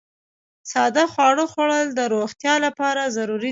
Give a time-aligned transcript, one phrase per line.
[0.71, 3.49] ساده خواړه خوړل د روغتیا لپاره ضروري دي.